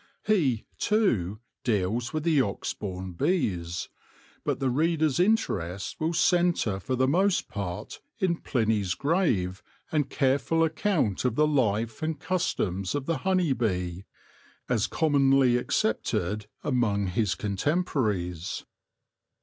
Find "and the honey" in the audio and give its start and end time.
16.63-16.73